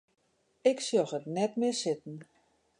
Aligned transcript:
Ik 0.69 0.77
sjoch 0.87 1.13
it 1.17 1.25
net 1.35 1.53
mear 1.59 1.75
sitten. 1.83 2.17